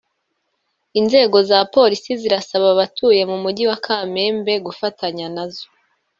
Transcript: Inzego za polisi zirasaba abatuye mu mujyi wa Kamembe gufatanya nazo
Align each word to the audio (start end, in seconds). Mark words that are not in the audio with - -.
Inzego 0.99 1.37
za 1.49 1.59
polisi 1.75 2.11
zirasaba 2.21 2.65
abatuye 2.73 3.21
mu 3.31 3.37
mujyi 3.43 3.63
wa 3.71 3.77
Kamembe 3.85 4.53
gufatanya 4.65 5.25
nazo 5.35 5.65